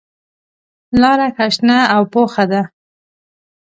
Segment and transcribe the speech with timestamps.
[1.01, 2.61] لاره ښه شنه او پوخه ده.